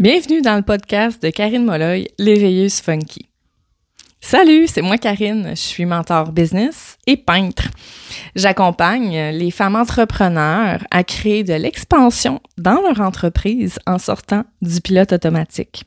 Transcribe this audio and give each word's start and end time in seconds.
Bienvenue 0.00 0.42
dans 0.42 0.56
le 0.56 0.62
podcast 0.62 1.22
de 1.22 1.30
Karine 1.30 1.64
Molloy, 1.64 2.08
l'éveilleuse 2.18 2.80
funky. 2.80 3.28
Salut, 4.20 4.66
c'est 4.66 4.82
moi 4.82 4.98
Karine, 4.98 5.50
je 5.50 5.60
suis 5.60 5.84
mentor 5.84 6.32
business 6.32 6.98
et 7.06 7.16
peintre. 7.16 7.68
J'accompagne 8.34 9.30
les 9.30 9.52
femmes 9.52 9.76
entrepreneurs 9.76 10.84
à 10.90 11.04
créer 11.04 11.44
de 11.44 11.54
l'expansion 11.54 12.40
dans 12.58 12.80
leur 12.80 13.00
entreprise 13.02 13.78
en 13.86 13.98
sortant 13.98 14.42
du 14.60 14.80
pilote 14.80 15.12
automatique. 15.12 15.84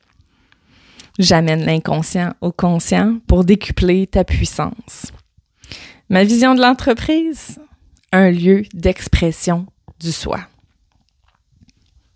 J'amène 1.20 1.66
l'inconscient 1.66 2.34
au 2.40 2.54
conscient 2.54 3.20
pour 3.28 3.44
décupler 3.44 4.08
ta 4.08 4.24
puissance. 4.24 5.12
Ma 6.10 6.24
vision 6.24 6.56
de 6.56 6.62
l'entreprise, 6.62 7.60
un 8.14 8.32
lieu 8.32 8.64
d'expression 8.74 9.66
du 10.00 10.14
soi. 10.14 10.40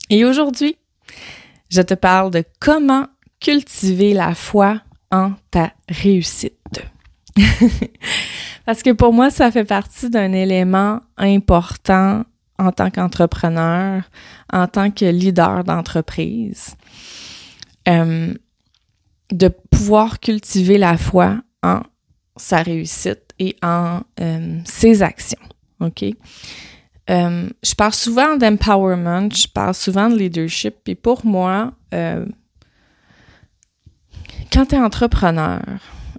Et 0.09 0.23
aujourd'hui, 0.23 0.77
je 1.71 1.81
te 1.81 1.93
parle 1.93 2.31
de 2.31 2.43
comment 2.59 3.07
cultiver 3.39 4.14
la 4.14 4.36
foi 4.36 4.82
en 5.09 5.33
ta 5.50 5.73
réussite. 5.89 6.83
Parce 8.65 8.83
que 8.83 8.91
pour 8.91 9.13
moi, 9.13 9.29
ça 9.29 9.51
fait 9.51 9.65
partie 9.65 10.10
d'un 10.10 10.33
élément 10.33 10.99
important 11.18 12.23
en 12.60 12.71
tant 12.71 12.91
qu'entrepreneur, 12.91 14.04
en 14.54 14.68
tant 14.68 14.91
que 14.91 15.05
leader 15.05 15.63
d'entreprise, 15.63 16.75
euh, 17.88 18.33
de 19.32 19.47
pouvoir 19.71 20.19
cultiver 20.19 20.77
la 20.77 20.97
foi 20.97 21.41
en 21.63 21.82
sa 22.35 22.61
réussite 22.61 23.33
et 23.39 23.55
en 23.63 24.01
euh, 24.19 24.60
ses 24.65 25.01
actions. 25.01 25.39
OK? 25.79 26.05
Euh, 27.10 27.50
je 27.64 27.75
parle 27.75 27.93
souvent 27.93 28.37
d'empowerment, 28.37 29.29
je 29.33 29.47
parle 29.47 29.73
souvent 29.73 30.10
de 30.10 30.15
leadership, 30.15 30.75
et 30.87 30.96
pour 30.96 31.25
moi, 31.25 31.74
euh, 31.93 32.25
quand 34.52 34.67
tu 34.67 34.75
es 34.75 34.80
entrepreneur, 34.80 35.61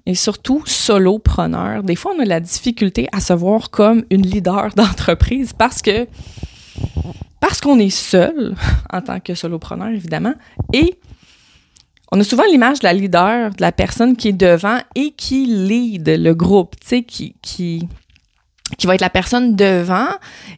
et 0.07 0.15
surtout 0.15 0.63
solopreneur, 0.67 1.83
des 1.83 1.97
fois 1.97 2.13
on 2.17 2.21
a 2.21 2.25
la 2.25 2.41
difficulté 2.41 3.09
à 3.13 3.21
se 3.21 3.33
voir 3.33 3.71
comme 3.71 4.05
une 4.11 4.23
leader 4.23 4.71
d'entreprise 4.77 5.53
parce 5.53 5.83
que 5.83 6.07
parce 7.41 7.61
qu'on 7.61 7.79
est 7.79 7.91
seul 7.91 8.55
en 8.93 9.01
tant 9.01 9.21
que 9.21 9.35
solopreneur 9.35 9.89
évidemment 9.89 10.35
et 10.73 10.99
on 12.11 12.21
a 12.21 12.25
souvent 12.25 12.45
l'image 12.51 12.81
de 12.81 12.85
la 12.85 12.93
leader, 12.93 13.51
de 13.51 13.61
la 13.61 13.73
personne 13.73 14.17
qui 14.17 14.29
est 14.29 14.33
devant 14.35 14.79
et 14.95 15.13
qui 15.13 15.47
lead 15.47 16.09
le 16.09 16.35
groupe, 16.35 16.75
tu 16.81 16.89
sais 16.89 17.03
qui 17.03 17.37
qui 17.41 17.89
qui 18.79 18.87
va 18.87 18.95
être 18.95 19.01
la 19.01 19.11
personne 19.11 19.55
devant 19.57 20.09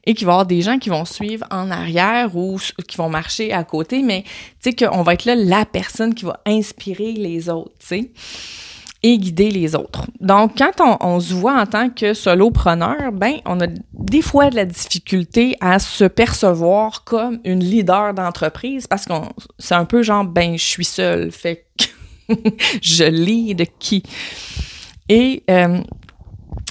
et 0.05 0.15
qui 0.15 0.25
va 0.25 0.33
avoir 0.33 0.47
des 0.47 0.63
gens 0.63 0.79
qui 0.79 0.89
vont 0.89 1.05
suivre 1.05 1.47
en 1.51 1.71
arrière 1.71 2.37
ou 2.37 2.59
qui 2.87 2.97
vont 2.97 3.09
marcher 3.09 3.53
à 3.53 3.65
côté, 3.65 4.03
mais 4.03 4.23
tu 4.63 4.71
sais 4.71 4.73
qu'on 4.75 5.03
va 5.03 5.15
être 5.15 5.25
là 5.25 5.35
la 5.35 5.65
personne 5.65 6.15
qui 6.15 6.25
va 6.25 6.41
inspirer 6.47 7.13
les 7.13 7.49
autres, 7.49 7.75
tu 7.81 7.87
sais, 7.87 8.11
et 9.03 9.19
guider 9.19 9.51
les 9.51 9.75
autres. 9.75 10.07
Donc, 10.21 10.57
quand 10.57 10.99
on, 11.01 11.21
se 11.21 11.35
voit 11.35 11.61
en 11.61 11.67
tant 11.67 11.91
que 11.91 12.15
solopreneur, 12.15 13.13
ben, 13.13 13.35
on 13.45 13.61
a 13.61 13.67
des 13.93 14.23
fois 14.23 14.49
de 14.49 14.57
la 14.57 14.65
difficulté 14.65 15.57
à 15.61 15.79
se 15.79 16.05
percevoir 16.05 17.05
comme 17.05 17.39
une 17.45 17.61
leader 17.61 18.15
d'entreprise 18.15 18.87
parce 18.87 19.05
qu'on 19.05 19.29
c'est 19.59 19.75
un 19.75 19.85
peu 19.85 20.03
genre 20.03 20.25
ben, 20.25 20.57
je 20.57 20.65
suis 20.65 20.87
seule, 20.87 21.31
fait 21.31 21.67
que 21.79 22.35
je 22.83 23.05
lead 23.05 23.67
qui? 23.79 24.03
Et 25.11 25.43
euh, 25.51 25.83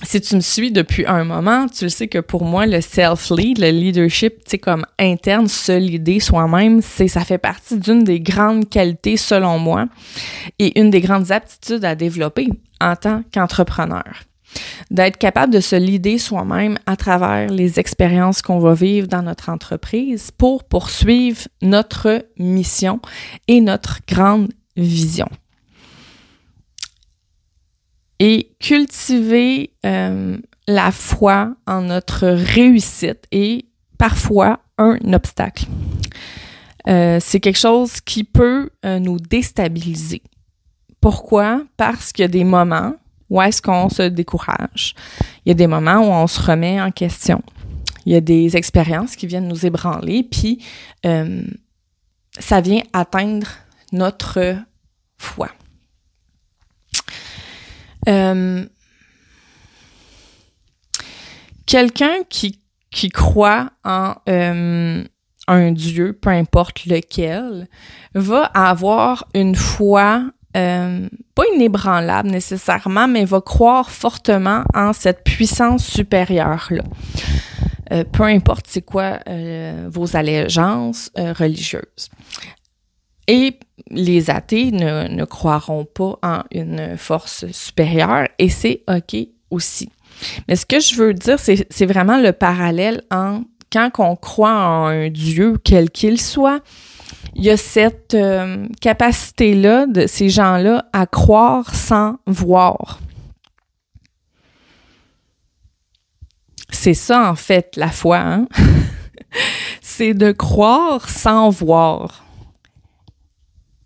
si 0.03 0.21
tu 0.21 0.35
me 0.35 0.41
suis 0.41 0.71
depuis 0.71 1.05
un 1.05 1.23
moment, 1.23 1.67
tu 1.67 1.85
le 1.85 1.89
sais 1.89 2.07
que 2.07 2.19
pour 2.19 2.43
moi, 2.43 2.65
le 2.65 2.81
self-lead, 2.81 3.59
le 3.59 3.69
leadership, 3.69 4.43
tu 4.45 4.57
comme 4.57 4.85
interne, 4.99 5.47
se 5.47 5.71
leader 5.71 6.21
soi-même, 6.21 6.81
c'est, 6.81 7.07
ça 7.07 7.21
fait 7.21 7.37
partie 7.37 7.77
d'une 7.77 8.03
des 8.03 8.19
grandes 8.19 8.69
qualités, 8.69 9.17
selon 9.17 9.59
moi, 9.59 9.85
et 10.59 10.79
une 10.79 10.89
des 10.89 11.01
grandes 11.01 11.31
aptitudes 11.31 11.85
à 11.85 11.95
développer 11.95 12.49
en 12.81 12.95
tant 12.95 13.23
qu'entrepreneur. 13.33 14.03
D'être 14.91 15.17
capable 15.17 15.53
de 15.53 15.59
se 15.59 15.75
leader 15.75 16.19
soi-même 16.19 16.77
à 16.85 16.95
travers 16.95 17.49
les 17.49 17.79
expériences 17.79 18.41
qu'on 18.41 18.59
va 18.59 18.73
vivre 18.75 19.07
dans 19.07 19.23
notre 19.23 19.49
entreprise 19.49 20.29
pour 20.31 20.63
poursuivre 20.63 21.41
notre 21.61 22.25
mission 22.37 22.99
et 23.47 23.61
notre 23.61 23.99
grande 24.07 24.51
vision 24.75 25.27
et 28.23 28.55
cultiver 28.57 29.73
euh, 29.85 30.37
la 30.65 30.91
foi 30.91 31.55
en 31.67 31.81
notre 31.81 32.25
réussite 32.25 33.25
est 33.33 33.65
parfois 33.97 34.61
un 34.77 34.97
obstacle. 35.11 35.65
Euh, 36.87 37.17
c'est 37.19 37.41
quelque 37.41 37.59
chose 37.59 37.99
qui 37.99 38.23
peut 38.23 38.69
euh, 38.85 38.99
nous 38.99 39.19
déstabiliser. 39.19 40.21
Pourquoi? 41.01 41.63
Parce 41.75 42.13
qu'il 42.13 42.23
y 42.23 42.25
a 42.25 42.29
des 42.29 42.45
moments 42.45 42.95
où 43.29 43.41
est-ce 43.41 43.61
qu'on 43.61 43.89
se 43.89 44.03
décourage. 44.03 44.95
Il 45.45 45.49
y 45.49 45.51
a 45.51 45.55
des 45.55 45.67
moments 45.67 45.97
où 45.97 46.13
on 46.13 46.27
se 46.27 46.41
remet 46.41 46.79
en 46.81 46.91
question. 46.91 47.41
Il 48.05 48.13
y 48.13 48.15
a 48.15 48.21
des 48.21 48.55
expériences 48.55 49.17
qui 49.17 49.27
viennent 49.27 49.49
nous 49.49 49.65
ébranler, 49.65 50.23
puis 50.23 50.63
ça 52.39 52.61
vient 52.61 52.83
atteindre 52.93 53.47
notre 53.91 54.55
foi. 55.17 55.49
Euh, 58.07 58.65
quelqu'un 61.65 62.23
qui, 62.29 62.59
qui 62.91 63.09
croit 63.09 63.69
en 63.83 64.15
euh, 64.29 65.03
un 65.47 65.71
Dieu, 65.71 66.13
peu 66.13 66.29
importe 66.29 66.85
lequel, 66.85 67.67
va 68.13 68.43
avoir 68.45 69.27
une 69.33 69.55
foi 69.55 70.23
euh, 70.55 71.07
pas 71.33 71.43
inébranlable 71.55 72.29
nécessairement, 72.29 73.07
mais 73.07 73.25
va 73.25 73.41
croire 73.41 73.89
fortement 73.89 74.63
en 74.73 74.93
cette 74.93 75.23
puissance 75.23 75.83
supérieure-là. 75.85 76.83
peu 78.11 78.23
importe 78.23 78.65
c'est 78.69 78.83
quoi 78.83 79.19
vos 79.89 80.15
allégeances 80.15 81.11
religieuses. 81.15 82.09
Et 83.27 83.57
les 83.89 84.29
athées 84.29 84.71
ne, 84.71 85.25
croiront 85.25 85.85
pas 85.85 86.19
en 86.23 86.43
une 86.51 86.97
force 86.97 87.49
supérieure 87.51 88.27
et 88.37 88.49
c'est 88.49 88.83
OK 88.87 89.15
aussi. 89.49 89.89
Mais 90.47 90.55
ce 90.55 90.65
que 90.65 90.79
je 90.79 90.95
veux 90.95 91.13
dire, 91.13 91.39
c'est 91.39 91.85
vraiment 91.85 92.17
le 92.17 92.33
parallèle 92.33 93.01
en 93.11 93.43
quand 93.71 93.89
on 93.97 94.15
croit 94.15 94.53
en 94.53 94.85
un 94.85 95.09
Dieu, 95.09 95.57
quel 95.63 95.89
qu'il 95.89 96.21
soit, 96.21 96.61
il 97.35 97.43
y 97.43 97.49
a 97.49 97.57
cette 97.57 98.13
euh, 98.13 98.67
capacité-là 98.81 99.87
de 99.87 100.05
ces 100.05 100.29
gens-là 100.29 100.85
à 100.93 101.07
croire 101.07 101.73
sans 101.73 102.17
voir. 102.27 102.99
C'est 106.69 106.93
ça, 106.93 107.29
en 107.29 107.35
fait, 107.35 107.75
la 107.75 107.89
foi. 107.89 108.19
Hein? 108.19 108.47
c'est 109.81 110.13
de 110.13 110.31
croire 110.31 111.09
sans 111.09 111.49
voir. 111.49 112.22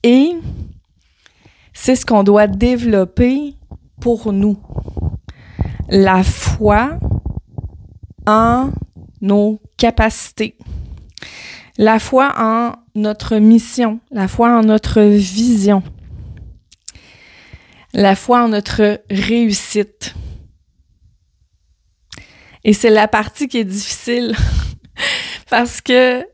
Et 0.04 0.34
c'est 1.74 1.96
ce 1.96 2.06
qu'on 2.06 2.24
doit 2.24 2.48
développer 2.48 3.56
pour 4.02 4.34
nous. 4.34 4.58
La 5.90 6.24
foi 6.24 7.00
en 8.26 8.72
nos 9.22 9.62
capacités. 9.78 10.58
La 11.78 12.00
foi 12.00 12.34
en 12.38 12.74
notre 12.96 13.38
mission, 13.38 14.00
la 14.12 14.28
foi 14.28 14.50
en 14.58 14.64
notre 14.64 15.02
vision, 15.02 15.84
la 17.94 18.16
foi 18.16 18.44
en 18.44 18.50
notre 18.50 19.02
réussite. 19.12 20.16
Et 22.64 22.74
c'est 22.74 22.90
la 22.90 23.08
partie 23.08 23.48
qui 23.48 23.60
est 23.60 23.64
difficile 23.64 24.36
parce 25.50 25.82
que 25.82 26.26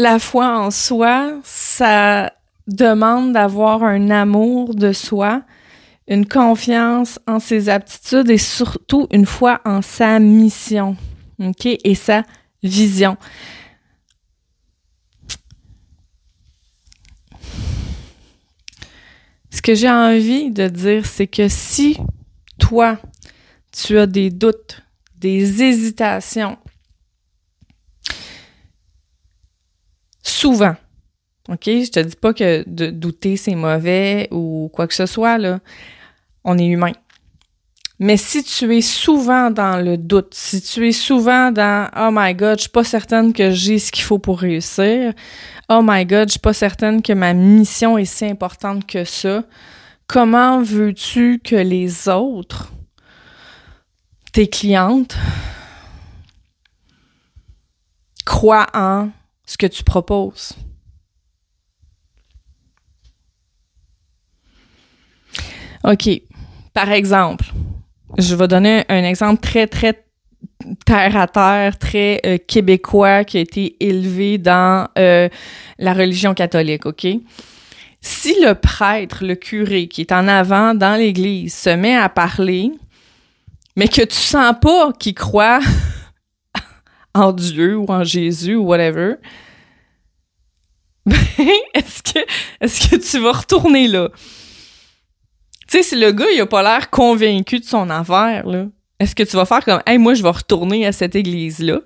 la 0.00 0.18
foi 0.18 0.58
en 0.58 0.70
soi, 0.70 1.40
ça 1.44 2.32
demande 2.66 3.34
d'avoir 3.34 3.82
un 3.82 4.10
amour 4.10 4.74
de 4.74 4.92
soi, 4.92 5.42
une 6.08 6.26
confiance 6.26 7.20
en 7.26 7.38
ses 7.38 7.68
aptitudes 7.68 8.30
et 8.30 8.38
surtout 8.38 9.06
une 9.12 9.26
foi 9.26 9.60
en 9.66 9.82
sa 9.82 10.18
mission, 10.18 10.96
OK, 11.38 11.66
et 11.66 11.94
sa 11.94 12.22
vision. 12.62 13.18
Ce 19.50 19.60
que 19.60 19.74
j'ai 19.74 19.90
envie 19.90 20.50
de 20.50 20.68
dire, 20.68 21.04
c'est 21.04 21.26
que 21.26 21.48
si 21.48 21.98
toi, 22.58 22.98
tu 23.70 23.98
as 23.98 24.06
des 24.06 24.30
doutes, 24.30 24.82
des 25.18 25.62
hésitations, 25.62 26.56
souvent. 30.40 30.74
OK? 31.48 31.64
Je 31.66 31.90
te 31.90 32.00
dis 32.00 32.16
pas 32.16 32.32
que 32.32 32.64
de 32.66 32.90
douter, 32.90 33.36
c'est 33.36 33.54
mauvais 33.54 34.28
ou 34.30 34.70
quoi 34.72 34.86
que 34.86 34.94
ce 34.94 35.06
soit, 35.06 35.38
là. 35.38 35.60
On 36.44 36.56
est 36.56 36.66
humain. 36.66 36.92
Mais 37.98 38.16
si 38.16 38.42
tu 38.42 38.74
es 38.74 38.80
souvent 38.80 39.50
dans 39.50 39.76
le 39.76 39.98
doute, 39.98 40.32
si 40.32 40.62
tu 40.62 40.88
es 40.88 40.92
souvent 40.92 41.52
dans 41.52 41.90
Oh 41.94 42.08
my 42.10 42.34
God, 42.34 42.56
je 42.56 42.62
suis 42.62 42.70
pas 42.70 42.84
certaine 42.84 43.34
que 43.34 43.50
j'ai 43.50 43.78
ce 43.78 43.92
qu'il 43.92 44.04
faut 44.04 44.18
pour 44.18 44.40
réussir, 44.40 45.12
Oh 45.68 45.82
my 45.84 46.06
God, 46.06 46.28
je 46.28 46.32
suis 46.32 46.40
pas 46.40 46.54
certaine 46.54 47.02
que 47.02 47.12
ma 47.12 47.34
mission 47.34 47.98
est 47.98 48.06
si 48.06 48.24
importante 48.24 48.86
que 48.86 49.04
ça, 49.04 49.44
comment 50.06 50.62
veux-tu 50.62 51.40
que 51.44 51.56
les 51.56 52.08
autres, 52.08 52.72
tes 54.32 54.48
clientes, 54.48 55.16
croient 58.24 58.68
en 58.72 59.10
ce 59.50 59.58
que 59.58 59.66
tu 59.66 59.82
proposes? 59.82 60.52
OK. 65.82 66.08
Par 66.72 66.92
exemple, 66.92 67.46
je 68.16 68.36
vais 68.36 68.46
donner 68.46 68.84
un 68.88 69.02
exemple 69.02 69.40
très, 69.40 69.66
très 69.66 70.04
terre 70.86 71.16
à 71.16 71.26
terre, 71.26 71.78
très 71.78 72.20
euh, 72.24 72.38
québécois 72.38 73.24
qui 73.24 73.38
a 73.38 73.40
été 73.40 73.76
élevé 73.80 74.38
dans 74.38 74.86
euh, 74.96 75.28
la 75.78 75.94
religion 75.94 76.32
catholique, 76.32 76.86
OK? 76.86 77.08
Si 78.00 78.34
le 78.40 78.54
prêtre, 78.54 79.24
le 79.24 79.34
curé 79.34 79.88
qui 79.88 80.02
est 80.02 80.12
en 80.12 80.28
avant 80.28 80.76
dans 80.76 80.94
l'église 80.94 81.54
se 81.54 81.70
met 81.70 81.96
à 81.96 82.08
parler, 82.08 82.70
mais 83.74 83.88
que 83.88 84.02
tu 84.02 84.14
sens 84.14 84.54
pas 84.60 84.92
qu'il 84.92 85.14
croit 85.14 85.58
en 87.14 87.32
Dieu 87.32 87.76
ou 87.76 87.86
en 87.88 88.04
Jésus 88.04 88.56
ou 88.56 88.64
whatever, 88.64 89.14
ben, 91.06 91.16
est-ce 91.74 92.02
que, 92.02 92.18
est-ce 92.60 92.88
que 92.88 92.96
tu 92.96 93.18
vas 93.18 93.32
retourner 93.32 93.88
là? 93.88 94.10
Tu 95.68 95.78
sais, 95.78 95.82
si 95.82 95.96
le 95.96 96.10
gars, 96.12 96.30
il 96.32 96.40
a 96.40 96.46
pas 96.46 96.62
l'air 96.62 96.90
convaincu 96.90 97.60
de 97.60 97.64
son 97.64 97.90
affaire, 97.90 98.46
là, 98.46 98.66
est-ce 98.98 99.14
que 99.14 99.22
tu 99.22 99.36
vas 99.36 99.46
faire 99.46 99.64
comme, 99.64 99.82
hey, 99.86 99.98
moi, 99.98 100.14
je 100.14 100.22
vais 100.22 100.30
retourner 100.30 100.86
à 100.86 100.92
cette 100.92 101.14
église-là? 101.14 101.80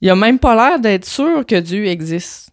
Il 0.00 0.10
a 0.10 0.16
même 0.16 0.38
pas 0.38 0.54
l'air 0.54 0.80
d'être 0.80 1.04
sûr 1.04 1.44
que 1.44 1.58
Dieu 1.58 1.86
existe 1.86 2.50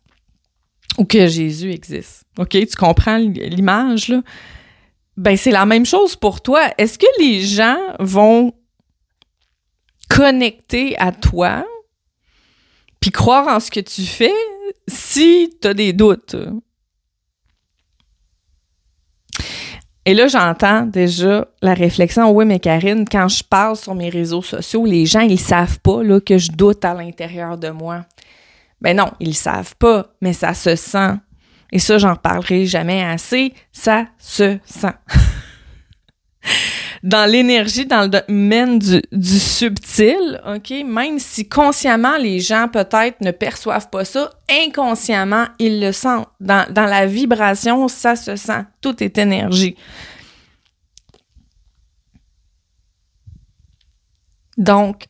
ou 0.97 1.05
que 1.05 1.27
Jésus 1.27 1.71
existe. 1.71 2.25
OK? 2.37 2.49
Tu 2.49 2.75
comprends 2.77 3.17
l'image, 3.17 4.09
là? 4.09 4.21
Ben, 5.15 5.37
c'est 5.37 5.51
la 5.51 5.65
même 5.65 5.85
chose 5.85 6.15
pour 6.15 6.41
toi. 6.41 6.61
Est-ce 6.77 6.97
que 6.97 7.05
les 7.19 7.41
gens 7.41 7.77
vont 7.99 8.53
connecter 10.15 10.97
à 10.99 11.11
toi 11.11 11.65
puis 12.99 13.11
croire 13.11 13.47
en 13.47 13.59
ce 13.59 13.71
que 13.71 13.79
tu 13.79 14.03
fais 14.03 14.33
si 14.87 15.53
tu 15.61 15.67
as 15.67 15.73
des 15.73 15.93
doutes? 15.93 16.35
Et 20.05 20.13
là, 20.13 20.27
j'entends 20.27 20.81
déjà 20.85 21.47
la 21.61 21.73
réflexion. 21.73 22.29
Oui, 22.31 22.45
mais 22.45 22.59
Karine, 22.59 23.05
quand 23.09 23.29
je 23.29 23.43
parle 23.43 23.77
sur 23.77 23.95
mes 23.95 24.09
réseaux 24.09 24.41
sociaux, 24.41 24.85
les 24.85 25.05
gens, 25.05 25.21
ils 25.21 25.39
savent 25.39 25.79
pas 25.79 26.03
là, 26.03 26.19
que 26.19 26.37
je 26.37 26.51
doute 26.51 26.83
à 26.83 26.93
l'intérieur 26.93 27.57
de 27.57 27.69
moi. 27.69 28.05
Ben 28.81 28.97
non, 28.97 29.11
ils 29.21 29.35
savent 29.35 29.75
pas, 29.77 30.07
mais 30.21 30.33
ça 30.33 30.53
se 30.53 30.75
sent. 30.75 31.13
Et 31.71 31.79
ça, 31.79 31.97
j'en 31.97 32.13
reparlerai 32.13 32.65
jamais 32.65 33.01
assez. 33.01 33.53
Ça 33.71 34.07
se 34.17 34.59
sent. 34.65 34.93
dans 37.03 37.29
l'énergie, 37.29 37.85
dans 37.85 38.03
le 38.03 38.07
domaine 38.07 38.79
du, 38.79 39.39
subtil, 39.39 40.41
OK? 40.47 40.71
Même 40.85 41.19
si 41.19 41.47
consciemment, 41.49 42.17
les 42.17 42.39
gens 42.39 42.69
peut-être 42.69 43.19
ne 43.19 43.31
perçoivent 43.31 43.89
pas 43.89 44.05
ça, 44.05 44.31
inconsciemment, 44.49 45.47
ils 45.59 45.81
le 45.81 45.91
sentent. 45.91 46.29
Dans, 46.39 46.65
dans 46.71 46.85
la 46.85 47.05
vibration, 47.05 47.89
ça 47.89 48.15
se 48.15 48.37
sent. 48.37 48.63
Tout 48.79 49.03
est 49.03 49.17
énergie. 49.17 49.75
Donc, 54.57 55.07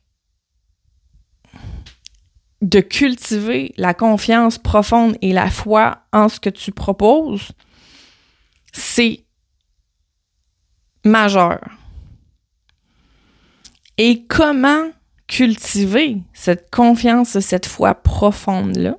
de 2.64 2.80
cultiver 2.80 3.74
la 3.78 3.94
confiance 3.94 4.58
profonde 4.58 5.16
et 5.22 5.32
la 5.32 5.52
foi 5.52 6.00
en 6.12 6.28
ce 6.28 6.40
que 6.40 6.50
tu 6.50 6.72
proposes, 6.72 7.52
c'est 8.72 9.26
majeur. 11.06 11.60
Et 13.98 14.26
comment 14.26 14.90
cultiver 15.28 16.18
cette 16.34 16.70
confiance, 16.72 17.40
cette 17.40 17.66
foi 17.66 17.96
profonde-là 17.96 18.98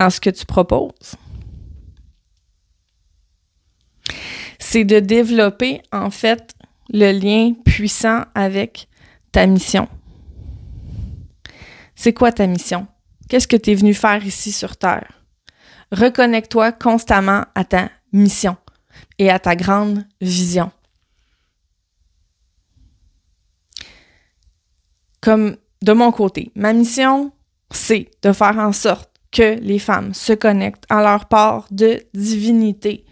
en 0.00 0.10
ce 0.10 0.20
que 0.20 0.30
tu 0.30 0.46
proposes? 0.46 1.16
C'est 4.58 4.84
de 4.84 5.00
développer 5.00 5.82
en 5.92 6.10
fait 6.10 6.54
le 6.88 7.12
lien 7.12 7.52
puissant 7.64 8.22
avec 8.34 8.88
ta 9.32 9.46
mission. 9.46 9.88
C'est 11.94 12.12
quoi 12.12 12.32
ta 12.32 12.46
mission? 12.46 12.86
Qu'est-ce 13.28 13.48
que 13.48 13.56
tu 13.56 13.70
es 13.70 13.74
venu 13.74 13.94
faire 13.94 14.24
ici 14.24 14.52
sur 14.52 14.76
Terre? 14.76 15.22
Reconnecte-toi 15.92 16.72
constamment 16.72 17.44
à 17.54 17.64
ta 17.64 17.90
mission 18.12 18.56
et 19.18 19.30
à 19.30 19.38
ta 19.38 19.54
grande 19.54 20.06
vision. 20.20 20.72
Comme 25.24 25.56
de 25.80 25.94
mon 25.94 26.12
côté, 26.12 26.52
ma 26.54 26.74
mission, 26.74 27.32
c'est 27.70 28.10
de 28.20 28.30
faire 28.34 28.58
en 28.58 28.72
sorte 28.72 29.10
que 29.32 29.58
les 29.58 29.78
femmes 29.78 30.12
se 30.12 30.34
connectent 30.34 30.84
à 30.90 31.00
leur 31.00 31.28
part 31.28 31.66
de 31.70 32.02
divinité, 32.12 33.06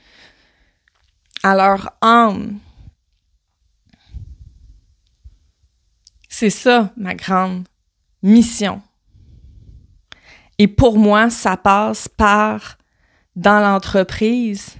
à 1.43 1.55
leur 1.55 1.91
âme. 2.03 2.59
C'est 6.29 6.51
ça 6.51 6.93
ma 6.99 7.15
grande 7.15 7.67
mission. 8.23 8.83
Et 10.59 10.69
pour 10.69 10.99
moi, 10.99 11.31
ça 11.31 11.57
passe 11.57 12.09
par, 12.09 12.77
dans 13.37 13.59
l'entreprise, 13.59 14.77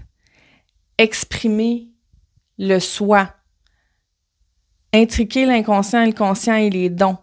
exprimer 0.99 1.89
le 2.59 2.79
soi, 2.79 3.35
intriquer 4.93 5.47
l'inconscient, 5.47 6.05
le 6.05 6.13
conscient 6.13 6.57
et 6.57 6.69
les 6.69 6.91
dons 6.91 7.17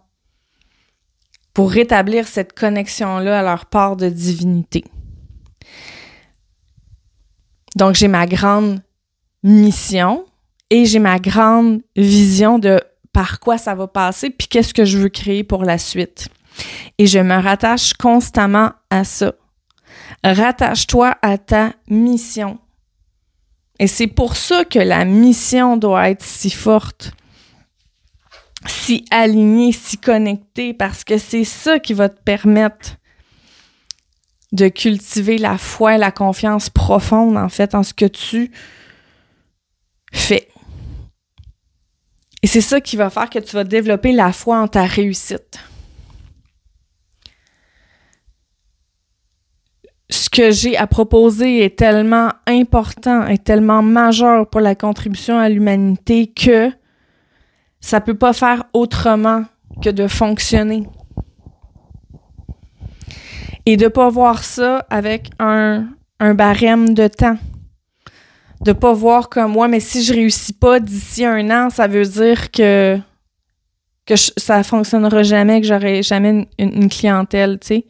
pour 1.54 1.70
rétablir 1.70 2.28
cette 2.28 2.52
connexion-là 2.52 3.40
à 3.40 3.42
leur 3.42 3.66
part 3.66 3.96
de 3.96 4.08
divinité. 4.08 4.84
Donc, 7.76 7.94
j'ai 7.94 8.08
ma 8.08 8.26
grande 8.26 8.82
mission 9.42 10.24
et 10.70 10.86
j'ai 10.86 10.98
ma 10.98 11.18
grande 11.18 11.82
vision 11.96 12.58
de 12.58 12.80
par 13.12 13.40
quoi 13.40 13.58
ça 13.58 13.74
va 13.74 13.88
passer, 13.88 14.30
puis 14.30 14.48
qu'est-ce 14.48 14.74
que 14.74 14.84
je 14.84 14.98
veux 14.98 15.08
créer 15.08 15.42
pour 15.42 15.64
la 15.64 15.78
suite. 15.78 16.28
Et 16.98 17.06
je 17.06 17.18
me 17.18 17.40
rattache 17.42 17.94
constamment 17.94 18.72
à 18.90 19.04
ça. 19.04 19.32
Rattache-toi 20.22 21.16
à 21.22 21.38
ta 21.38 21.72
mission. 21.88 22.58
Et 23.78 23.86
c'est 23.86 24.06
pour 24.06 24.36
ça 24.36 24.64
que 24.64 24.78
la 24.78 25.04
mission 25.04 25.76
doit 25.76 26.10
être 26.10 26.22
si 26.22 26.50
forte, 26.50 27.12
si 28.66 29.04
alignée, 29.10 29.72
si 29.72 29.98
connectée, 29.98 30.74
parce 30.74 31.04
que 31.04 31.18
c'est 31.18 31.44
ça 31.44 31.78
qui 31.78 31.94
va 31.94 32.08
te 32.08 32.20
permettre 32.22 32.96
de 34.52 34.68
cultiver 34.68 35.38
la 35.38 35.58
foi 35.58 35.94
et 35.94 35.98
la 35.98 36.10
confiance 36.10 36.70
profonde, 36.70 37.36
en 37.36 37.48
fait, 37.48 37.74
en 37.74 37.82
ce 37.82 37.94
que 37.94 38.06
tu 38.06 38.50
fais. 40.12 40.48
Et 42.42 42.46
c'est 42.46 42.60
ça 42.60 42.80
qui 42.80 42.96
va 42.96 43.10
faire 43.10 43.30
que 43.30 43.38
tu 43.38 43.54
vas 43.54 43.64
développer 43.64 44.12
la 44.12 44.32
foi 44.32 44.58
en 44.60 44.68
ta 44.68 44.84
réussite. 44.84 45.60
ce 50.10 50.28
que 50.28 50.50
j'ai 50.50 50.76
à 50.76 50.86
proposer 50.86 51.64
est 51.64 51.78
tellement 51.78 52.30
important, 52.46 53.26
est 53.26 53.44
tellement 53.44 53.82
majeur 53.82 54.48
pour 54.48 54.60
la 54.60 54.74
contribution 54.74 55.38
à 55.38 55.48
l'humanité 55.48 56.26
que 56.26 56.70
ça 57.80 58.00
peut 58.00 58.14
pas 58.14 58.32
faire 58.32 58.64
autrement 58.72 59.44
que 59.82 59.90
de 59.90 60.06
fonctionner. 60.06 60.86
Et 63.66 63.76
de 63.76 63.88
pas 63.88 64.08
voir 64.08 64.42
ça 64.42 64.86
avec 64.90 65.30
un, 65.38 65.86
un 66.18 66.34
barème 66.34 66.94
de 66.94 67.08
temps. 67.08 67.38
De 68.62 68.72
pas 68.72 68.92
voir 68.92 69.28
comme 69.28 69.52
moi, 69.52 69.68
mais 69.68 69.80
si 69.80 70.02
je 70.02 70.12
réussis 70.12 70.52
pas 70.52 70.80
d'ici 70.80 71.24
un 71.24 71.50
an, 71.50 71.70
ça 71.70 71.86
veut 71.86 72.04
dire 72.04 72.50
que 72.50 72.98
que 74.06 74.16
ça 74.16 74.62
fonctionnera 74.64 75.22
jamais, 75.22 75.60
que 75.60 75.66
j'aurai 75.68 76.02
jamais 76.02 76.48
une, 76.58 76.72
une 76.72 76.88
clientèle, 76.88 77.58
tu 77.60 77.66
sais. 77.68 77.86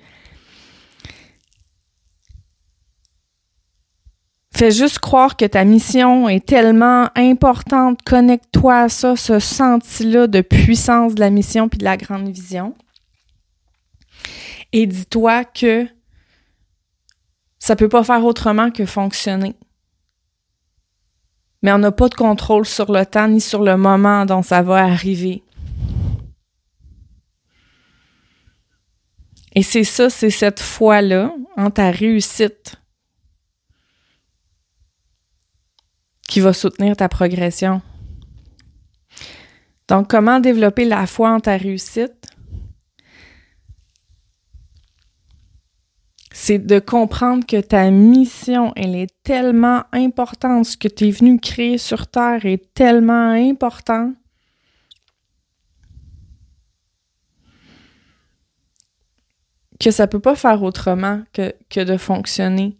Fais 4.60 4.72
juste 4.72 4.98
croire 4.98 5.38
que 5.38 5.46
ta 5.46 5.64
mission 5.64 6.28
est 6.28 6.46
tellement 6.46 7.08
importante. 7.16 8.02
Connecte-toi 8.02 8.78
à 8.78 8.88
ça, 8.90 9.16
ce 9.16 9.38
senti-là 9.38 10.26
de 10.26 10.42
puissance 10.42 11.14
de 11.14 11.20
la 11.20 11.30
mission 11.30 11.70
puis 11.70 11.78
de 11.78 11.84
la 11.84 11.96
grande 11.96 12.28
vision. 12.28 12.74
Et 14.74 14.86
dis-toi 14.86 15.44
que 15.44 15.86
ça 17.58 17.74
peut 17.74 17.88
pas 17.88 18.04
faire 18.04 18.22
autrement 18.22 18.70
que 18.70 18.84
fonctionner. 18.84 19.56
mais 21.62 21.72
on 21.72 21.78
n'a 21.78 21.90
pas 21.90 22.10
de 22.10 22.14
contrôle 22.14 22.66
sur 22.66 22.92
le 22.92 23.06
temps 23.06 23.28
ni 23.28 23.40
sur 23.40 23.62
le 23.62 23.78
moment 23.78 24.26
dont 24.26 24.42
ça 24.42 24.60
va 24.60 24.84
arriver. 24.84 25.42
Et 29.54 29.62
c'est 29.62 29.84
ça, 29.84 30.10
c'est 30.10 30.28
cette 30.28 30.60
foi-là 30.60 31.32
en 31.56 31.70
ta 31.70 31.90
réussite 31.90 32.79
qui 36.30 36.38
va 36.38 36.52
soutenir 36.52 36.96
ta 36.96 37.08
progression. 37.08 37.82
Donc, 39.88 40.08
comment 40.08 40.38
développer 40.38 40.84
la 40.84 41.06
foi 41.06 41.32
en 41.32 41.40
ta 41.40 41.56
réussite? 41.56 42.14
C'est 46.30 46.60
de 46.60 46.78
comprendre 46.78 47.44
que 47.44 47.60
ta 47.60 47.90
mission, 47.90 48.72
elle 48.76 48.94
est 48.94 49.12
tellement 49.24 49.82
importante, 49.92 50.66
ce 50.66 50.76
que 50.76 50.86
tu 50.86 51.08
es 51.08 51.10
venu 51.10 51.40
créer 51.40 51.76
sur 51.76 52.06
Terre 52.06 52.46
est 52.46 52.72
tellement 52.74 53.32
important 53.32 54.14
que 59.80 59.90
ça 59.90 60.06
peut 60.06 60.20
pas 60.20 60.36
faire 60.36 60.62
autrement 60.62 61.22
que, 61.32 61.54
que 61.68 61.80
de 61.80 61.96
fonctionner. 61.96 62.79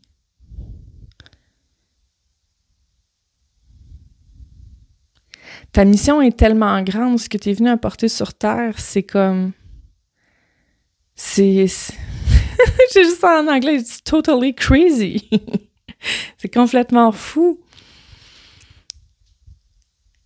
Ta 5.73 5.85
mission 5.85 6.21
est 6.21 6.37
tellement 6.37 6.83
grande, 6.83 7.19
ce 7.19 7.29
que 7.29 7.39
tu 7.39 7.51
es 7.51 7.53
venu 7.53 7.69
apporter 7.69 8.09
sur 8.09 8.35
Terre, 8.35 8.79
c'est 8.79 9.03
comme. 9.03 9.53
C'est. 11.15 11.67
J'ai 12.95 13.05
juste 13.05 13.25
en 13.25 13.47
anglais, 13.47 13.77
it's 13.77 14.03
totally 14.03 14.55
crazy. 14.55 15.29
c'est 16.39 16.53
complètement 16.53 17.13
fou. 17.13 17.61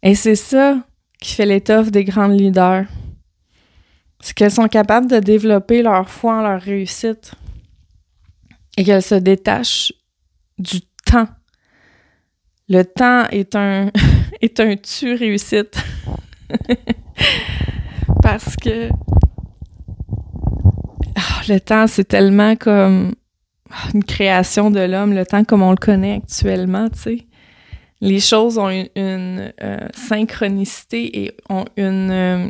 Et 0.02 0.14
c'est 0.14 0.34
ça 0.36 0.78
qui 1.20 1.34
fait 1.34 1.46
l'étoffe 1.46 1.90
des 1.90 2.04
grandes 2.04 2.38
leaders 2.38 2.86
c'est 4.24 4.32
qu'elles 4.32 4.50
sont 4.50 4.68
capables 4.68 5.06
de 5.06 5.18
développer 5.18 5.82
leur 5.82 6.08
foi 6.08 6.36
en 6.38 6.40
leur 6.40 6.58
réussite 6.58 7.32
et 8.78 8.82
qu'elles 8.82 9.02
se 9.02 9.16
détachent 9.16 9.92
du 10.56 10.80
temps. 11.04 11.28
Le 12.70 12.84
temps 12.84 13.26
est 13.28 13.54
un 13.54 13.90
est 14.44 14.60
un 14.60 14.76
tu 14.76 15.14
réussite. 15.14 15.76
Parce 18.22 18.56
que 18.56 18.88
ah, 21.16 21.42
le 21.48 21.58
temps, 21.58 21.86
c'est 21.86 22.04
tellement 22.04 22.56
comme 22.56 23.14
une 23.92 24.04
création 24.04 24.70
de 24.70 24.80
l'homme, 24.80 25.14
le 25.14 25.26
temps 25.26 25.44
comme 25.44 25.62
on 25.62 25.70
le 25.70 25.76
connaît 25.76 26.20
actuellement, 26.22 26.88
tu 26.90 26.98
sais. 26.98 27.26
Les 28.00 28.20
choses 28.20 28.58
ont 28.58 28.68
une, 28.68 29.52
euh, 29.62 29.88
synchronicité 29.94 31.24
et 31.24 31.32
ont 31.48 31.64
une, 31.76 32.10
euh, 32.10 32.48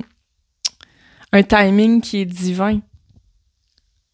un 1.32 1.42
timing 1.42 2.00
qui 2.00 2.22
est 2.22 2.24
divin. 2.24 2.80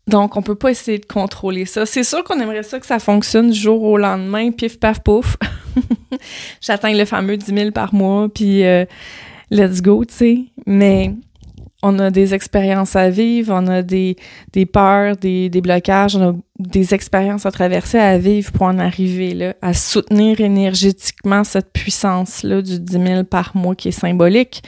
Donc, 0.06 0.36
on 0.36 0.42
peut 0.42 0.56
pas 0.56 0.70
essayer 0.70 0.98
de 0.98 1.06
contrôler 1.06 1.64
ça. 1.64 1.86
C'est 1.86 2.04
sûr 2.04 2.24
qu'on 2.24 2.40
aimerait 2.40 2.62
ça 2.62 2.80
que 2.80 2.86
ça 2.86 2.98
fonctionne 2.98 3.50
du 3.50 3.58
jour 3.58 3.82
au 3.82 3.96
lendemain, 3.96 4.50
pif, 4.50 4.78
paf, 4.78 5.00
pouf. 5.00 5.36
J'atteins 6.60 6.94
le 6.94 7.04
fameux 7.04 7.36
10 7.36 7.54
000 7.54 7.70
par 7.70 7.94
mois, 7.94 8.28
puis 8.28 8.64
euh, 8.64 8.84
let's 9.50 9.82
go, 9.82 10.04
tu 10.04 10.14
sais. 10.14 10.38
Mais 10.66 11.14
on 11.82 11.98
a 11.98 12.10
des 12.10 12.34
expériences 12.34 12.94
à 12.96 13.08
vivre, 13.10 13.54
on 13.54 13.66
a 13.66 13.82
des, 13.82 14.16
des 14.52 14.66
peurs, 14.66 15.16
des, 15.16 15.48
des 15.48 15.60
blocages, 15.60 16.16
on 16.16 16.30
a 16.30 16.34
des 16.58 16.92
expériences 16.92 17.46
à 17.46 17.50
traverser, 17.50 17.98
à 17.98 18.18
vivre 18.18 18.52
pour 18.52 18.64
en 18.66 18.78
arriver 18.78 19.34
là, 19.34 19.54
à 19.62 19.72
soutenir 19.72 20.40
énergétiquement 20.40 21.42
cette 21.44 21.72
puissance-là 21.72 22.60
du 22.60 22.78
10 22.78 22.92
000 22.92 23.24
par 23.24 23.56
mois 23.56 23.74
qui 23.74 23.88
est 23.88 23.92
symbolique 23.92 24.62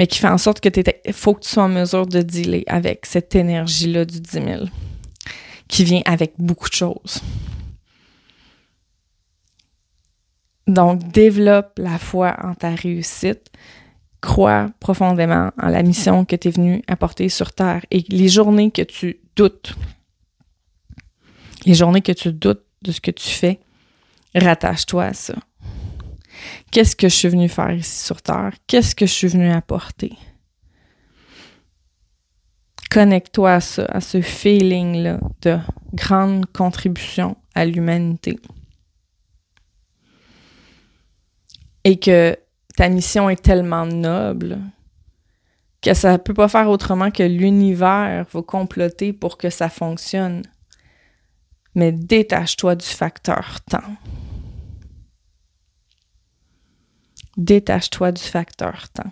mais 0.00 0.06
qui 0.06 0.18
fait 0.18 0.28
en 0.28 0.38
sorte 0.38 0.60
que 0.60 0.70
il 1.04 1.12
faut 1.12 1.34
que 1.34 1.40
tu 1.40 1.50
sois 1.50 1.64
en 1.64 1.68
mesure 1.68 2.06
de 2.06 2.22
dealer 2.22 2.64
avec 2.68 3.04
cette 3.04 3.34
énergie-là 3.34 4.06
du 4.06 4.18
10 4.18 4.30
000, 4.32 4.46
qui 5.68 5.84
vient 5.84 6.00
avec 6.06 6.32
beaucoup 6.38 6.70
de 6.70 6.74
choses. 6.74 7.20
Donc, 10.70 11.10
développe 11.10 11.72
la 11.78 11.98
foi 11.98 12.36
en 12.44 12.54
ta 12.54 12.70
réussite. 12.70 13.50
Crois 14.20 14.70
profondément 14.78 15.50
en 15.60 15.68
la 15.68 15.82
mission 15.82 16.24
que 16.24 16.36
tu 16.36 16.46
es 16.46 16.50
venu 16.52 16.82
apporter 16.86 17.28
sur 17.28 17.52
Terre. 17.52 17.84
Et 17.90 18.04
les 18.08 18.28
journées 18.28 18.70
que 18.70 18.82
tu 18.82 19.18
doutes, 19.34 19.74
les 21.66 21.74
journées 21.74 22.02
que 22.02 22.12
tu 22.12 22.32
doutes 22.32 22.62
de 22.82 22.92
ce 22.92 23.00
que 23.00 23.10
tu 23.10 23.28
fais, 23.28 23.58
rattache-toi 24.32 25.06
à 25.06 25.12
ça. 25.12 25.34
Qu'est-ce 26.70 26.94
que 26.94 27.08
je 27.08 27.16
suis 27.16 27.28
venu 27.28 27.48
faire 27.48 27.72
ici 27.72 28.04
sur 28.04 28.22
Terre? 28.22 28.52
Qu'est-ce 28.68 28.94
que 28.94 29.06
je 29.06 29.12
suis 29.12 29.28
venu 29.28 29.50
apporter? 29.50 30.12
Connecte-toi 32.92 33.54
à 33.54 33.60
ça, 33.60 33.86
à 33.86 34.00
ce 34.00 34.20
feeling-là 34.20 35.18
de 35.42 35.58
grande 35.94 36.46
contribution 36.46 37.36
à 37.56 37.64
l'humanité. 37.64 38.38
Et 41.84 41.98
que 41.98 42.36
ta 42.76 42.88
mission 42.88 43.30
est 43.30 43.42
tellement 43.42 43.86
noble 43.86 44.58
que 45.82 45.94
ça 45.94 46.18
peut 46.18 46.34
pas 46.34 46.48
faire 46.48 46.68
autrement 46.68 47.10
que 47.10 47.22
l'univers 47.22 48.26
va 48.30 48.42
comploter 48.42 49.12
pour 49.12 49.38
que 49.38 49.50
ça 49.50 49.68
fonctionne. 49.68 50.42
Mais 51.74 51.92
détache-toi 51.92 52.74
du 52.74 52.86
facteur 52.86 53.60
temps. 53.62 53.96
Détache-toi 57.36 58.12
du 58.12 58.22
facteur 58.22 58.88
temps. 58.90 59.10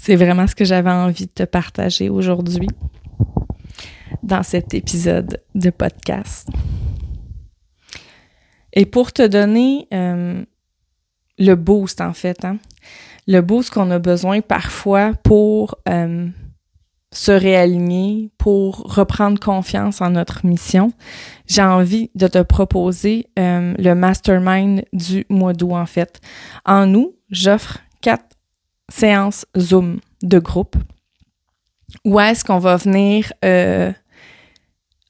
C'est 0.00 0.16
vraiment 0.16 0.46
ce 0.46 0.54
que 0.54 0.64
j'avais 0.64 0.90
envie 0.90 1.26
de 1.26 1.32
te 1.32 1.42
partager 1.42 2.08
aujourd'hui 2.08 2.70
dans 4.22 4.42
cet 4.42 4.74
épisode 4.74 5.42
de 5.54 5.70
podcast. 5.70 6.48
Et 8.72 8.86
pour 8.86 9.12
te 9.12 9.26
donner 9.26 9.88
euh, 9.92 10.44
le 11.38 11.54
boost, 11.54 12.00
en 12.00 12.12
fait, 12.12 12.44
hein, 12.44 12.58
le 13.26 13.40
boost 13.40 13.70
qu'on 13.70 13.90
a 13.90 13.98
besoin 13.98 14.40
parfois 14.40 15.12
pour 15.22 15.76
euh, 15.88 16.28
se 17.12 17.32
réaligner, 17.32 18.30
pour 18.38 18.94
reprendre 18.94 19.40
confiance 19.40 20.00
en 20.00 20.10
notre 20.10 20.46
mission, 20.46 20.92
j'ai 21.46 21.62
envie 21.62 22.10
de 22.14 22.28
te 22.28 22.42
proposer 22.42 23.26
euh, 23.38 23.74
le 23.78 23.94
mastermind 23.94 24.84
du 24.92 25.26
mois 25.28 25.52
d'août, 25.52 25.74
en 25.74 25.86
fait. 25.86 26.20
En 26.64 26.94
août, 26.94 27.14
j'offre 27.30 27.78
quatre 28.00 28.36
séances 28.88 29.46
Zoom 29.56 30.00
de 30.22 30.38
groupe 30.38 30.76
où 32.04 32.20
est-ce 32.20 32.44
qu'on 32.44 32.58
va 32.58 32.76
venir 32.76 33.32
euh, 33.44 33.92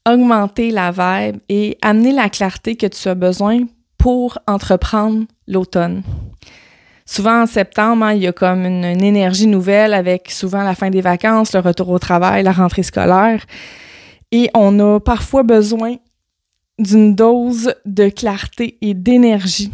augmenter 0.07 0.71
la 0.71 0.91
vibe 0.91 1.39
et 1.49 1.77
amener 1.81 2.11
la 2.11 2.29
clarté 2.29 2.75
que 2.75 2.87
tu 2.87 3.07
as 3.07 3.15
besoin 3.15 3.65
pour 3.97 4.39
entreprendre 4.47 5.25
l'automne. 5.47 6.03
Souvent 7.05 7.41
en 7.41 7.45
septembre, 7.45 8.05
hein, 8.05 8.13
il 8.13 8.21
y 8.21 8.27
a 8.27 8.31
comme 8.31 8.65
une, 8.65 8.85
énergie 8.85 9.47
nouvelle 9.47 9.93
avec 9.93 10.31
souvent 10.31 10.63
la 10.63 10.75
fin 10.75 10.89
des 10.89 11.01
vacances, 11.01 11.53
le 11.53 11.59
retour 11.59 11.89
au 11.89 11.99
travail, 11.99 12.43
la 12.43 12.51
rentrée 12.51 12.83
scolaire. 12.83 13.45
Et 14.31 14.49
on 14.53 14.79
a 14.79 14.99
parfois 14.99 15.43
besoin 15.43 15.97
d'une 16.79 17.13
dose 17.13 17.75
de 17.85 18.09
clarté 18.09 18.77
et 18.81 18.93
d'énergie 18.93 19.71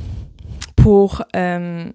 pour, 0.75 1.23
euh, 1.35 1.85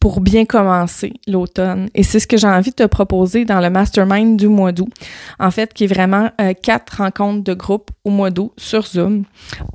pour 0.00 0.20
bien 0.20 0.44
commencer 0.44 1.14
l'automne. 1.26 1.88
Et 1.94 2.02
c'est 2.02 2.20
ce 2.20 2.26
que 2.26 2.36
j'ai 2.36 2.46
envie 2.46 2.70
de 2.70 2.76
te 2.76 2.86
proposer 2.86 3.44
dans 3.44 3.60
le 3.60 3.70
mastermind 3.70 4.36
du 4.36 4.48
mois 4.48 4.72
d'août. 4.72 4.92
En 5.38 5.50
fait, 5.50 5.74
qui 5.74 5.84
est 5.84 5.88
vraiment 5.88 6.30
euh, 6.40 6.52
quatre 6.54 6.98
rencontres 6.98 7.44
de 7.44 7.54
groupe 7.54 7.90
au 8.04 8.10
mois 8.10 8.30
d'août 8.30 8.52
sur 8.56 8.86
Zoom 8.86 9.24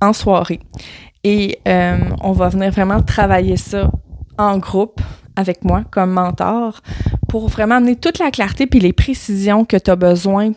en 0.01 0.13
soirée. 0.13 0.59
Et 1.23 1.59
euh, 1.67 1.97
on 2.21 2.31
va 2.31 2.49
venir 2.49 2.71
vraiment 2.71 3.01
travailler 3.01 3.57
ça 3.57 3.89
en 4.37 4.57
groupe 4.57 4.99
avec 5.35 5.63
moi 5.63 5.83
comme 5.91 6.11
mentor 6.11 6.81
pour 7.27 7.47
vraiment 7.47 7.75
amener 7.75 7.95
toute 7.95 8.19
la 8.19 8.29
clarté 8.29 8.67
puis 8.67 8.79
les 8.79 8.93
précisions 8.93 9.65
que 9.65 9.77
tu 9.77 9.89
as 9.89 9.95
besoin 9.95 10.51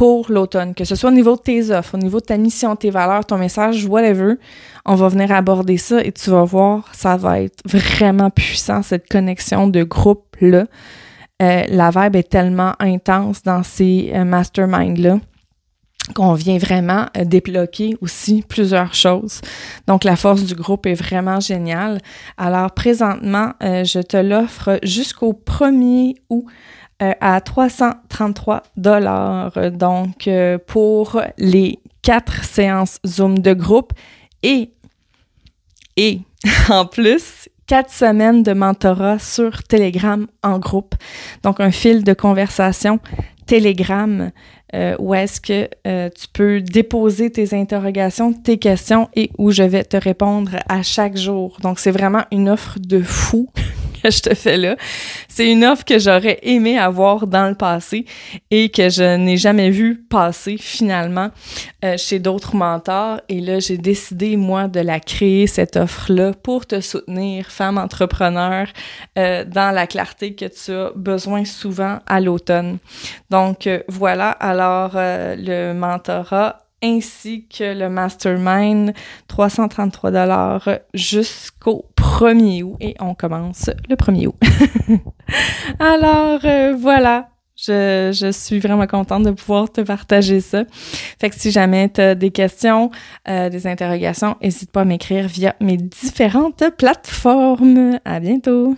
pour 0.00 0.32
l'automne, 0.32 0.74
que 0.74 0.86
ce 0.86 0.94
soit 0.94 1.10
au 1.10 1.12
niveau 1.12 1.36
de 1.36 1.42
tes 1.42 1.70
offres, 1.70 1.94
au 1.94 1.98
niveau 1.98 2.20
de 2.20 2.24
ta 2.24 2.38
mission, 2.38 2.74
tes 2.74 2.88
valeurs, 2.88 3.26
ton 3.26 3.36
message, 3.36 3.84
whatever, 3.84 4.36
on 4.86 4.94
va 4.94 5.08
venir 5.08 5.30
aborder 5.30 5.76
ça 5.76 6.02
et 6.02 6.10
tu 6.10 6.30
vas 6.30 6.44
voir, 6.44 6.88
ça 6.94 7.18
va 7.18 7.42
être 7.42 7.60
vraiment 7.66 8.30
puissant, 8.30 8.82
cette 8.82 9.10
connexion 9.10 9.68
de 9.68 9.82
groupe-là. 9.82 10.64
Euh, 11.42 11.64
la 11.68 11.90
vibe 11.90 12.16
est 12.16 12.30
tellement 12.30 12.72
intense 12.78 13.42
dans 13.42 13.62
ces 13.62 14.10
euh, 14.14 14.24
masterminds-là 14.24 15.18
qu'on 16.14 16.32
vient 16.32 16.56
vraiment 16.56 17.04
euh, 17.18 17.26
débloquer 17.26 17.94
aussi 18.00 18.42
plusieurs 18.48 18.94
choses. 18.94 19.42
Donc, 19.86 20.04
la 20.04 20.16
force 20.16 20.44
du 20.44 20.54
groupe 20.54 20.86
est 20.86 20.94
vraiment 20.94 21.40
géniale. 21.40 22.00
Alors, 22.38 22.70
présentement, 22.70 23.52
je 23.60 24.00
te 24.00 24.16
l'offre 24.16 24.78
jusqu'au 24.82 25.34
1er 25.34 26.14
août 26.30 26.46
euh, 27.02 27.12
à 27.20 27.40
333 27.40 28.62
dollars. 28.76 29.52
Donc, 29.72 30.28
pour 30.66 31.20
les 31.38 31.78
quatre 32.02 32.44
séances 32.44 32.98
Zoom 33.06 33.38
de 33.38 33.52
groupe 33.52 33.92
et, 34.42 34.72
et 35.96 36.20
en 36.68 36.86
plus, 36.86 37.48
quatre 37.66 37.92
semaines 37.92 38.42
de 38.42 38.52
mentorat 38.52 39.18
sur 39.18 39.62
Telegram 39.62 40.26
en 40.42 40.58
groupe. 40.58 40.94
Donc, 41.42 41.60
un 41.60 41.70
fil 41.70 42.04
de 42.04 42.14
conversation 42.14 42.98
Telegram 43.46 44.30
euh, 44.74 44.94
où 45.00 45.14
est-ce 45.14 45.40
que 45.40 45.68
euh, 45.86 46.08
tu 46.10 46.28
peux 46.32 46.60
déposer 46.60 47.30
tes 47.30 47.54
interrogations, 47.54 48.32
tes 48.32 48.58
questions 48.58 49.08
et 49.16 49.30
où 49.38 49.50
je 49.50 49.64
vais 49.64 49.82
te 49.82 49.96
répondre 49.96 50.52
à 50.68 50.82
chaque 50.82 51.16
jour. 51.16 51.56
Donc, 51.60 51.80
c'est 51.80 51.90
vraiment 51.90 52.22
une 52.30 52.48
offre 52.48 52.78
de 52.78 53.02
fou 53.02 53.48
que 54.02 54.10
je 54.10 54.20
te 54.20 54.34
fais 54.34 54.56
là. 54.56 54.76
C'est 55.28 55.50
une 55.50 55.64
offre 55.64 55.84
que 55.84 55.98
j'aurais 55.98 56.38
aimé 56.42 56.78
avoir 56.78 57.26
dans 57.26 57.48
le 57.48 57.54
passé 57.54 58.04
et 58.50 58.68
que 58.68 58.88
je 58.88 59.16
n'ai 59.16 59.36
jamais 59.36 59.70
vu 59.70 59.96
passer 59.96 60.56
finalement 60.58 61.30
euh, 61.84 61.96
chez 61.96 62.18
d'autres 62.18 62.56
mentors. 62.56 63.20
Et 63.28 63.40
là, 63.40 63.58
j'ai 63.58 63.78
décidé, 63.78 64.36
moi, 64.36 64.68
de 64.68 64.80
la 64.80 65.00
créer, 65.00 65.46
cette 65.46 65.76
offre-là, 65.76 66.32
pour 66.32 66.66
te 66.66 66.80
soutenir, 66.80 67.46
femme 67.46 67.78
entrepreneur, 67.78 68.66
euh, 69.18 69.44
dans 69.44 69.74
la 69.74 69.86
clarté 69.86 70.34
que 70.34 70.46
tu 70.46 70.72
as 70.72 70.92
besoin 70.94 71.44
souvent 71.44 71.98
à 72.06 72.20
l'automne. 72.20 72.78
Donc, 73.30 73.66
euh, 73.66 73.82
voilà. 73.88 74.30
Alors, 74.30 74.92
le 74.94 75.72
mentorat 75.72 76.69
ainsi 76.82 77.46
que 77.46 77.78
le 77.78 77.88
mastermind 77.88 78.92
333 79.28 80.10
dollars 80.10 80.68
jusqu'au 80.94 81.86
1er 81.96 82.62
août 82.62 82.76
et 82.80 82.94
on 83.00 83.14
commence 83.14 83.70
le 83.88 83.96
1er 83.96 84.26
août. 84.28 84.36
Alors 85.78 86.40
euh, 86.44 86.74
voilà, 86.78 87.28
je, 87.56 88.10
je, 88.12 88.32
suis 88.32 88.58
vraiment 88.58 88.86
contente 88.86 89.24
de 89.24 89.30
pouvoir 89.30 89.70
te 89.70 89.80
partager 89.82 90.40
ça. 90.40 90.64
Fait 91.18 91.30
que 91.30 91.36
si 91.36 91.50
jamais 91.50 91.90
tu 91.90 92.00
as 92.00 92.14
des 92.14 92.30
questions, 92.30 92.90
euh, 93.28 93.50
des 93.50 93.66
interrogations, 93.66 94.36
n'hésite 94.42 94.70
pas 94.70 94.82
à 94.82 94.84
m'écrire 94.84 95.28
via 95.28 95.54
mes 95.60 95.76
différentes 95.76 96.64
plateformes. 96.76 97.98
À 98.04 98.20
bientôt! 98.20 98.76